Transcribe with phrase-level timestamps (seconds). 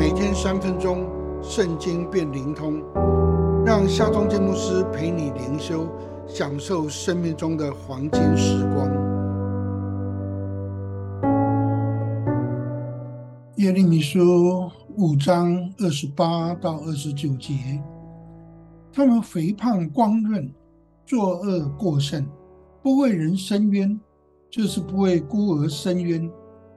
[0.00, 1.06] 每天三分钟，
[1.42, 2.82] 圣经变灵通，
[3.66, 5.86] 让夏忠建牧师陪你灵修，
[6.26, 8.88] 享受生命中的黄金时光。
[13.56, 17.52] 耶利米书五章二十八到二十九节，
[18.90, 20.50] 他们肥胖光润，
[21.04, 22.26] 作恶过甚，
[22.82, 24.00] 不为人伸冤，
[24.48, 26.26] 就是不为孤儿伸冤。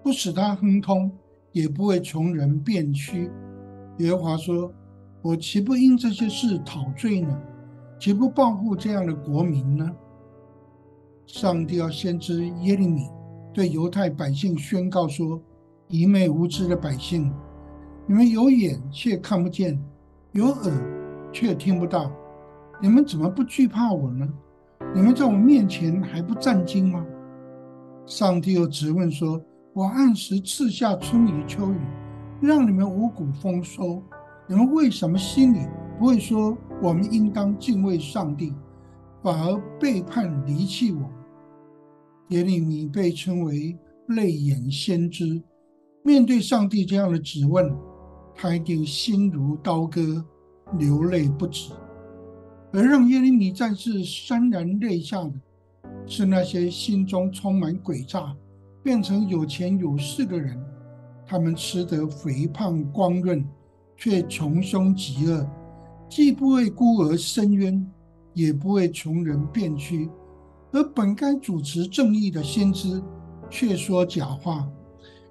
[0.04, 1.10] 不使他亨通，
[1.54, 3.32] 也不为穷人变屈。
[4.00, 4.74] 耶和华说
[5.22, 7.42] ：“我岂不因这些事讨罪呢？
[8.00, 9.90] 岂不报复这样的国民呢？”
[11.26, 13.08] 上帝要先知耶利米
[13.54, 15.40] 对犹太百姓宣告说
[15.90, 17.32] ：“愚昧无知的百姓，
[18.08, 19.80] 你们有眼却看不见，
[20.32, 22.12] 有耳却听不到，
[22.82, 24.28] 你们怎么不惧怕我呢？
[24.94, 27.06] 你们在我面前还不战惊吗？”
[28.08, 29.40] 上帝又质问说。
[29.76, 31.80] 我按时赐下春雨秋雨，
[32.40, 34.04] 让你们五谷丰收。
[34.48, 35.66] 你们为什么心里
[35.98, 38.54] 不会说我们应当敬畏上帝，
[39.24, 41.10] 反而背叛离弃我？
[42.28, 43.76] 耶利米被称为
[44.10, 45.42] 泪眼先知，
[46.04, 47.76] 面对上帝这样的质问，
[48.36, 50.24] 他一定心如刀割，
[50.78, 51.74] 流泪不止。
[52.74, 55.34] 而让耶利米再次潸然泪下的，
[56.06, 58.36] 是那些心中充满诡诈。
[58.84, 60.62] 变成有钱有势的人，
[61.26, 63.44] 他们吃得肥胖光润，
[63.96, 65.48] 却穷凶极恶，
[66.10, 67.90] 既不为孤儿伸冤，
[68.34, 70.10] 也不为穷人辩屈；
[70.74, 73.02] 而本该主持正义的先知，
[73.50, 74.68] 却说假话；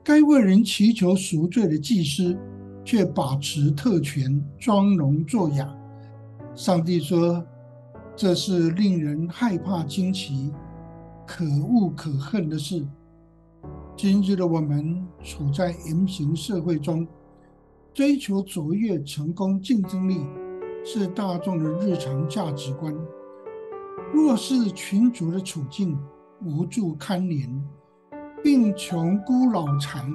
[0.03, 2.35] 该为人祈求赎罪的祭司，
[2.85, 5.71] 却把持特权，装聋作哑。
[6.55, 7.45] 上帝说
[8.17, 10.51] ：“这是令人害怕、惊奇、
[11.27, 12.83] 可恶、可恨的事。”
[13.95, 17.07] 今日的我们处在人形社会中，
[17.95, 20.27] 追求卓越、成功、竞争力
[20.85, 22.93] 是大众的日常价值观。
[24.13, 25.97] 弱势群族的处境
[26.43, 27.49] 无助堪怜，
[28.43, 30.11] 病穷孤老残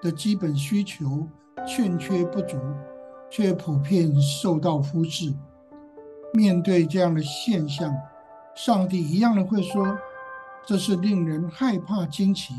[0.00, 1.26] 的基本需求
[1.66, 2.56] 欠缺不足，
[3.30, 5.34] 却普遍受到忽视。
[6.34, 7.92] 面对这样的现象，
[8.54, 9.98] 上帝一样的会说
[10.64, 12.54] ：“这是令人害怕、惊奇。”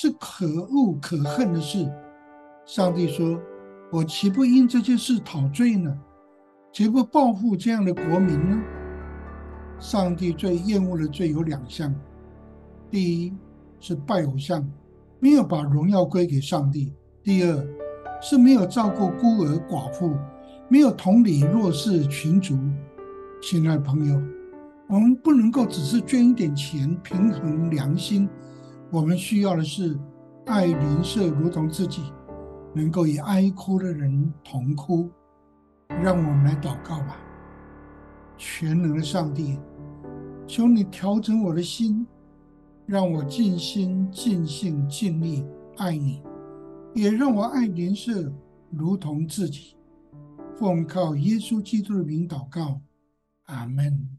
[0.00, 1.92] 是可恶可恨的事。
[2.64, 3.36] 上帝说
[3.90, 5.92] ：“我岂不因这件事讨罪呢？
[6.72, 8.62] 岂不报复这样的国民呢？”
[9.80, 11.92] 上帝最厌恶的罪有两项：
[12.88, 13.34] 第一
[13.80, 14.64] 是拜偶像，
[15.18, 16.92] 没有把荣耀归给上帝；
[17.24, 17.66] 第二
[18.22, 20.16] 是没有照顾孤儿寡妇，
[20.68, 22.56] 没有同理弱势群族。
[23.42, 24.22] 亲爱的朋友，
[24.86, 28.28] 我们不能够只是捐一点钱平衡良心。
[28.90, 29.98] 我们需要的是
[30.46, 32.12] 爱邻舍如同自己，
[32.74, 35.10] 能够与哀哭的人同哭。
[36.02, 37.16] 让我们来祷告吧，
[38.36, 39.58] 全能的上帝，
[40.46, 42.06] 求你调整我的心，
[42.86, 45.44] 让我尽心尽性尽力
[45.76, 46.22] 爱你，
[46.94, 48.32] 也让我爱邻舍
[48.70, 49.76] 如同自己。
[50.56, 52.80] 奉靠耶稣基督的名祷告，
[53.44, 54.18] 阿门。